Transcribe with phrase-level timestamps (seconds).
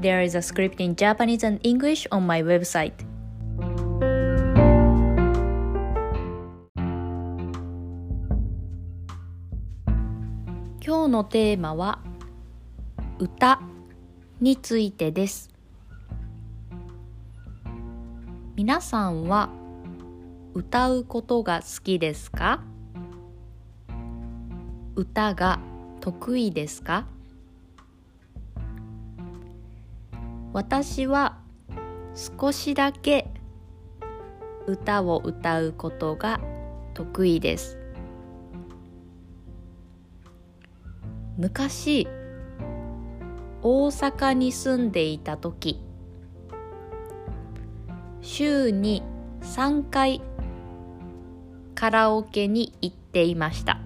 [0.00, 2.92] There is a script in Japanese and English on my website.
[10.80, 11.98] 今日のテーマは
[13.18, 13.60] 歌
[14.40, 15.50] についてです
[18.54, 19.50] 皆さんは
[20.54, 22.62] 歌うことが好きですか
[24.94, 25.58] 歌が
[26.00, 27.06] 得意ですか
[30.58, 31.38] 私は
[32.16, 33.30] 少しだけ
[34.66, 36.40] 歌を歌うことが
[36.94, 37.78] 得意です。
[41.36, 42.08] 昔
[43.62, 45.80] 大阪に住んでいた時
[48.20, 49.04] 週に
[49.42, 50.20] 3回
[51.76, 53.78] カラオケに行っていました。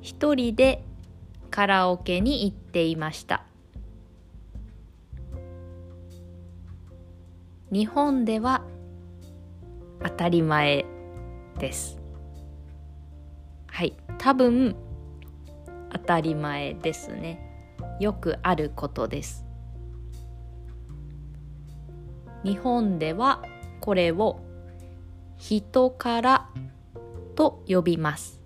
[0.00, 0.82] 一人で
[1.54, 3.44] カラオケに行っていました。
[7.70, 8.64] 日本では
[10.02, 10.84] 当たり前
[11.60, 12.00] です。
[13.68, 13.96] はい。
[14.18, 14.74] 多分
[15.92, 17.78] 当たり前ですね。
[18.00, 19.46] よくあることです。
[22.42, 23.44] 日本では
[23.80, 24.40] これを
[25.36, 26.50] 人から
[27.36, 28.43] と呼びます。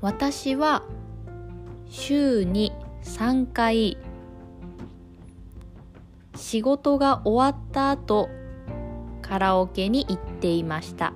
[0.00, 0.82] 私は
[1.88, 3.96] 週に3回
[6.34, 8.28] 仕事が終わった後
[9.22, 11.12] カラオケに行っていました。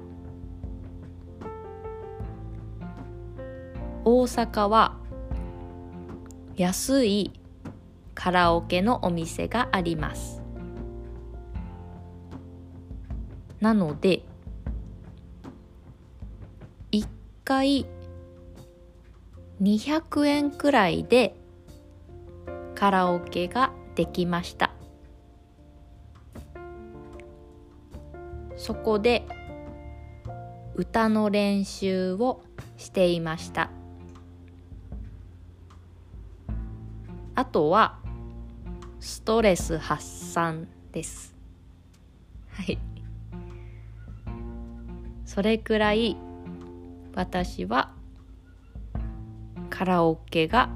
[4.04, 4.96] 大阪は
[6.56, 7.32] 安い
[8.14, 10.42] カラオケのお店があります。
[13.60, 14.22] なので
[16.92, 17.06] 1
[17.44, 17.86] 回
[19.60, 21.34] 200円くらいで
[22.74, 24.72] カラオケができました。
[28.56, 29.26] そこで
[30.74, 32.42] 歌の練習を
[32.78, 33.70] していました。
[37.34, 37.98] あとは
[38.98, 41.34] ストレス発散です。
[42.48, 42.78] はい。
[45.26, 46.16] それくらい
[47.14, 47.92] 私は
[49.80, 50.68] カラオケが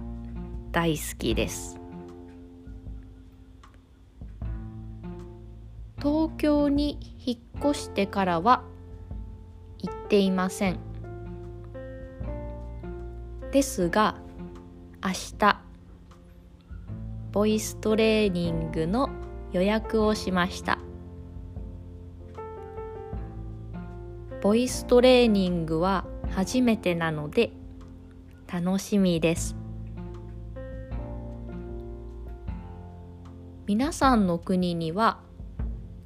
[0.72, 1.78] 大好きです。
[5.98, 8.64] 東京に引っ越してからは
[9.82, 10.78] 行っていません。
[13.52, 14.16] ですが
[15.04, 15.60] 明日
[17.30, 19.10] ボイストレーニングの
[19.52, 20.78] 予約をしました。
[24.40, 27.52] ボイストレーニングは初めてなので
[28.52, 29.56] 楽しみです。
[33.66, 35.20] 皆さんの国には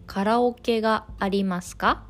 [0.06, 2.04] カラオケがありますか？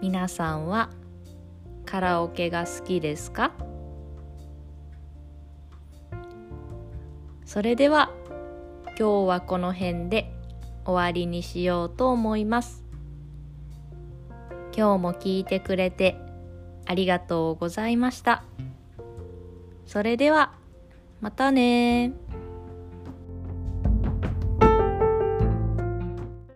[0.00, 0.90] 皆さんは
[1.86, 3.52] カラオケが好きですか？
[7.44, 8.12] それでは
[8.98, 10.30] 今日はこの辺で
[10.84, 12.84] 終わりにしようと思います。
[14.76, 16.16] 今日も聞いてくれて
[16.88, 18.42] ありがとうございました。
[19.86, 20.54] それでは、
[21.20, 22.12] またね